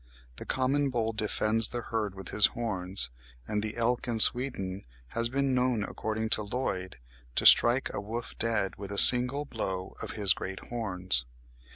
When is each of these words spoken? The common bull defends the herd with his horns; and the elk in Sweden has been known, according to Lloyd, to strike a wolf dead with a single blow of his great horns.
The 0.37 0.47
common 0.47 0.89
bull 0.89 1.13
defends 1.13 1.67
the 1.67 1.81
herd 1.83 2.15
with 2.15 2.29
his 2.29 2.47
horns; 2.57 3.11
and 3.47 3.61
the 3.61 3.77
elk 3.77 4.07
in 4.07 4.19
Sweden 4.19 4.83
has 5.09 5.29
been 5.29 5.53
known, 5.53 5.83
according 5.83 6.29
to 6.29 6.41
Lloyd, 6.41 6.97
to 7.35 7.45
strike 7.45 7.93
a 7.93 8.01
wolf 8.01 8.35
dead 8.39 8.77
with 8.77 8.89
a 8.91 8.97
single 8.97 9.45
blow 9.45 9.95
of 10.01 10.13
his 10.13 10.33
great 10.33 10.59
horns. 10.71 11.25